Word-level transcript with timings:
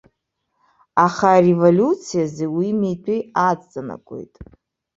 Аха 1.05 1.27
ареволиуциазы 1.37 2.45
уи 2.57 2.69
митәы 2.79 3.17
аҵанакуеит. 3.47 4.33